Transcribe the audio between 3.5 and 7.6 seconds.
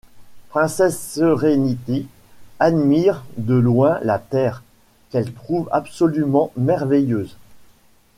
loin la Terre, qu’elle trouve absolument merveilleuse.